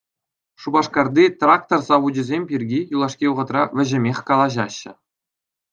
Шупашкарти 0.61 1.25
«Трактор 1.39 1.79
савучӗсем» 1.87 2.43
пирки 2.53 2.79
юлашки 2.97 3.25
вӑхӑтра 3.31 3.63
вӗҫӗмех 3.77 4.19
калаҫаҫҫӗ. 4.31 4.91